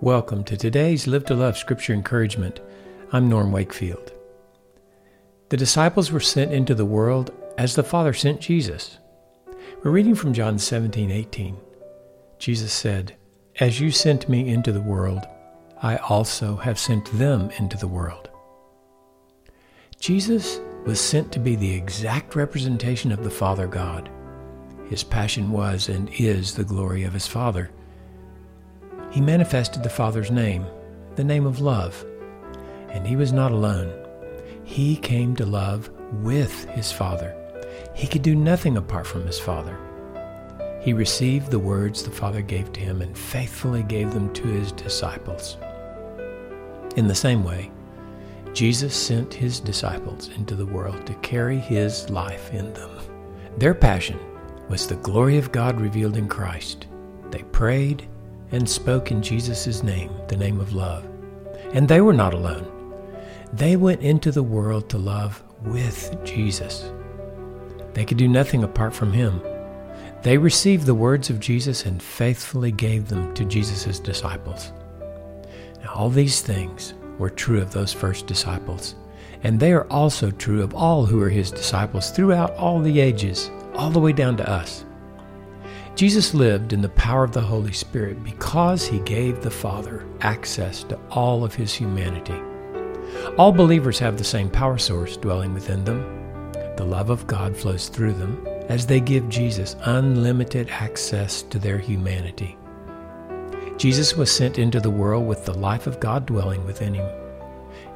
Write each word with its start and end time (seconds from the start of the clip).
Welcome 0.00 0.42
to 0.44 0.56
today's 0.56 1.06
Live 1.06 1.24
to 1.26 1.34
Love 1.34 1.56
Scripture 1.56 1.92
Encouragement. 1.92 2.60
I'm 3.12 3.28
Norm 3.28 3.52
Wakefield. 3.52 4.12
The 5.50 5.56
disciples 5.56 6.10
were 6.10 6.18
sent 6.18 6.52
into 6.52 6.74
the 6.74 6.84
world 6.84 7.30
as 7.56 7.76
the 7.76 7.84
Father 7.84 8.12
sent 8.12 8.40
Jesus. 8.40 8.98
We're 9.82 9.92
reading 9.92 10.16
from 10.16 10.34
John 10.34 10.58
17, 10.58 11.12
18. 11.12 11.56
Jesus 12.40 12.72
said, 12.72 13.14
As 13.60 13.80
you 13.80 13.92
sent 13.92 14.28
me 14.28 14.48
into 14.48 14.72
the 14.72 14.80
world, 14.80 15.22
I 15.80 15.96
also 15.98 16.56
have 16.56 16.78
sent 16.78 17.16
them 17.16 17.50
into 17.52 17.76
the 17.76 17.88
world. 17.88 18.28
Jesus 20.00 20.60
was 20.84 21.00
sent 21.00 21.30
to 21.32 21.38
be 21.38 21.54
the 21.54 21.72
exact 21.72 22.34
representation 22.34 23.12
of 23.12 23.22
the 23.22 23.30
Father 23.30 23.68
God. 23.68 24.10
His 24.90 25.04
passion 25.04 25.52
was 25.52 25.88
and 25.88 26.10
is 26.18 26.56
the 26.56 26.64
glory 26.64 27.04
of 27.04 27.12
his 27.12 27.28
Father. 27.28 27.70
He 29.14 29.20
manifested 29.20 29.84
the 29.84 29.88
Father's 29.88 30.32
name, 30.32 30.66
the 31.14 31.22
name 31.22 31.46
of 31.46 31.60
love. 31.60 32.04
And 32.88 33.06
he 33.06 33.14
was 33.14 33.32
not 33.32 33.52
alone. 33.52 33.92
He 34.64 34.96
came 34.96 35.36
to 35.36 35.46
love 35.46 35.88
with 36.14 36.64
his 36.70 36.90
Father. 36.90 37.32
He 37.94 38.08
could 38.08 38.22
do 38.22 38.34
nothing 38.34 38.76
apart 38.76 39.06
from 39.06 39.24
his 39.24 39.38
Father. 39.38 39.78
He 40.80 40.92
received 40.92 41.52
the 41.52 41.60
words 41.60 42.02
the 42.02 42.10
Father 42.10 42.42
gave 42.42 42.72
to 42.72 42.80
him 42.80 43.02
and 43.02 43.16
faithfully 43.16 43.84
gave 43.84 44.12
them 44.12 44.32
to 44.32 44.48
his 44.48 44.72
disciples. 44.72 45.58
In 46.96 47.06
the 47.06 47.14
same 47.14 47.44
way, 47.44 47.70
Jesus 48.52 48.96
sent 48.96 49.32
his 49.32 49.60
disciples 49.60 50.28
into 50.30 50.56
the 50.56 50.66
world 50.66 51.06
to 51.06 51.14
carry 51.14 51.58
his 51.58 52.10
life 52.10 52.52
in 52.52 52.72
them. 52.72 52.90
Their 53.58 53.74
passion 53.74 54.18
was 54.68 54.88
the 54.88 54.96
glory 54.96 55.38
of 55.38 55.52
God 55.52 55.80
revealed 55.80 56.16
in 56.16 56.26
Christ. 56.26 56.88
They 57.30 57.44
prayed, 57.44 58.08
and 58.54 58.70
spoke 58.70 59.10
in 59.10 59.20
Jesus' 59.20 59.82
name, 59.82 60.12
the 60.28 60.36
name 60.36 60.60
of 60.60 60.72
love. 60.72 61.04
And 61.72 61.88
they 61.88 62.00
were 62.00 62.12
not 62.12 62.34
alone. 62.34 62.70
They 63.52 63.74
went 63.74 64.00
into 64.00 64.30
the 64.30 64.44
world 64.44 64.88
to 64.90 64.98
love 64.98 65.42
with 65.64 66.16
Jesus. 66.24 66.92
They 67.94 68.04
could 68.04 68.16
do 68.16 68.28
nothing 68.28 68.62
apart 68.62 68.94
from 68.94 69.12
him. 69.12 69.42
They 70.22 70.38
received 70.38 70.86
the 70.86 70.94
words 70.94 71.30
of 71.30 71.40
Jesus 71.40 71.84
and 71.84 72.00
faithfully 72.00 72.70
gave 72.70 73.08
them 73.08 73.34
to 73.34 73.44
Jesus' 73.44 73.98
disciples. 73.98 74.72
Now, 75.82 75.92
all 75.92 76.08
these 76.08 76.40
things 76.40 76.94
were 77.18 77.30
true 77.30 77.60
of 77.60 77.72
those 77.72 77.92
first 77.92 78.28
disciples, 78.28 78.94
and 79.42 79.58
they 79.58 79.72
are 79.72 79.90
also 79.90 80.30
true 80.30 80.62
of 80.62 80.74
all 80.74 81.06
who 81.06 81.20
are 81.20 81.28
his 81.28 81.50
disciples 81.50 82.12
throughout 82.12 82.54
all 82.54 82.80
the 82.80 83.00
ages, 83.00 83.50
all 83.74 83.90
the 83.90 84.00
way 84.00 84.12
down 84.12 84.36
to 84.36 84.48
us. 84.48 84.84
Jesus 85.94 86.34
lived 86.34 86.72
in 86.72 86.80
the 86.80 86.88
power 86.88 87.22
of 87.22 87.30
the 87.30 87.40
Holy 87.40 87.72
Spirit 87.72 88.24
because 88.24 88.84
he 88.84 88.98
gave 89.00 89.40
the 89.40 89.50
Father 89.50 90.04
access 90.22 90.82
to 90.84 90.98
all 91.10 91.44
of 91.44 91.54
his 91.54 91.72
humanity. 91.72 92.34
All 93.38 93.52
believers 93.52 94.00
have 94.00 94.18
the 94.18 94.24
same 94.24 94.50
power 94.50 94.76
source 94.76 95.16
dwelling 95.16 95.54
within 95.54 95.84
them. 95.84 96.02
The 96.76 96.84
love 96.84 97.10
of 97.10 97.28
God 97.28 97.56
flows 97.56 97.88
through 97.88 98.14
them 98.14 98.44
as 98.68 98.86
they 98.86 98.98
give 98.98 99.28
Jesus 99.28 99.76
unlimited 99.82 100.68
access 100.70 101.42
to 101.42 101.60
their 101.60 101.78
humanity. 101.78 102.58
Jesus 103.76 104.16
was 104.16 104.32
sent 104.32 104.58
into 104.58 104.80
the 104.80 104.90
world 104.90 105.28
with 105.28 105.44
the 105.44 105.54
life 105.54 105.86
of 105.86 106.00
God 106.00 106.26
dwelling 106.26 106.64
within 106.66 106.94
him. 106.94 107.08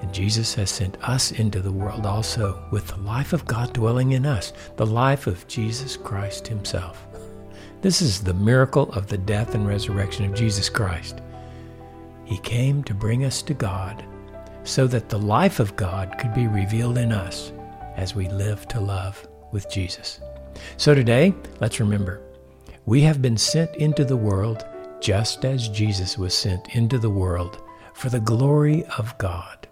And 0.00 0.14
Jesus 0.14 0.54
has 0.54 0.70
sent 0.70 0.96
us 1.08 1.32
into 1.32 1.60
the 1.60 1.72
world 1.72 2.06
also 2.06 2.62
with 2.70 2.86
the 2.86 2.98
life 2.98 3.32
of 3.32 3.44
God 3.46 3.72
dwelling 3.72 4.12
in 4.12 4.24
us, 4.24 4.52
the 4.76 4.86
life 4.86 5.26
of 5.26 5.48
Jesus 5.48 5.96
Christ 5.96 6.46
Himself. 6.46 7.07
This 7.80 8.02
is 8.02 8.20
the 8.20 8.34
miracle 8.34 8.90
of 8.90 9.06
the 9.06 9.18
death 9.18 9.54
and 9.54 9.64
resurrection 9.64 10.24
of 10.24 10.34
Jesus 10.34 10.68
Christ. 10.68 11.20
He 12.24 12.38
came 12.38 12.82
to 12.82 12.92
bring 12.92 13.24
us 13.24 13.40
to 13.42 13.54
God 13.54 14.04
so 14.64 14.88
that 14.88 15.08
the 15.08 15.18
life 15.18 15.60
of 15.60 15.76
God 15.76 16.16
could 16.18 16.34
be 16.34 16.48
revealed 16.48 16.98
in 16.98 17.12
us 17.12 17.52
as 17.94 18.16
we 18.16 18.28
live 18.30 18.66
to 18.68 18.80
love 18.80 19.28
with 19.52 19.70
Jesus. 19.70 20.18
So 20.76 20.92
today, 20.92 21.32
let's 21.60 21.78
remember 21.78 22.20
we 22.84 23.00
have 23.02 23.22
been 23.22 23.36
sent 23.36 23.76
into 23.76 24.04
the 24.04 24.16
world 24.16 24.66
just 25.00 25.44
as 25.44 25.68
Jesus 25.68 26.18
was 26.18 26.34
sent 26.34 26.74
into 26.74 26.98
the 26.98 27.10
world 27.10 27.62
for 27.94 28.08
the 28.08 28.18
glory 28.18 28.84
of 28.98 29.16
God. 29.18 29.67